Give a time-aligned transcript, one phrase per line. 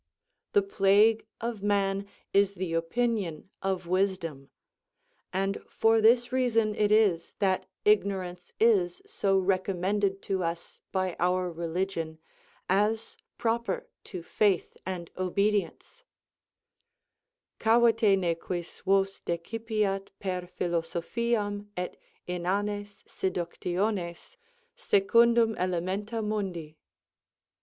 [0.53, 4.49] The plague of man is the opinion of wisdom;
[5.31, 11.51] and for this reason it is that ignorance is so recommended to us, by our
[11.51, 12.17] religion,
[12.67, 16.03] as proper to faith and obedience;
[17.59, 21.95] _Cavete ne quis vos decipiat per philosophiam et
[22.27, 24.35] inanes seductiones,
[24.75, 26.79] secundum elementa mundi.